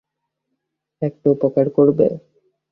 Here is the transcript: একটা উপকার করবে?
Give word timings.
একটা 1.01 1.27
উপকার 1.35 1.65
করবে? 1.77 2.07